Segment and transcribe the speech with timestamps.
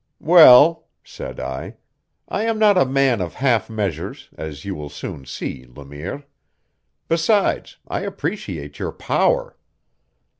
[0.19, 1.75] "Well," said I,
[2.27, 6.23] "I am not a man of half measures, as you will soon see, Le Mire.
[7.07, 9.55] Besides, I appreciate your power.